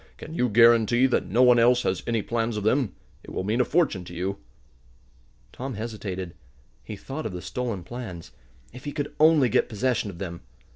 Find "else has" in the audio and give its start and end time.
1.59-2.01